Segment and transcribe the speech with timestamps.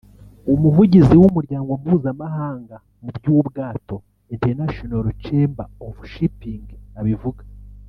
[0.53, 3.95] umuvugizi w’umuryango mpuzamahanga mu by’ubwato
[4.35, 6.65] (International Chamber of Shipping)
[6.99, 7.43] abivuga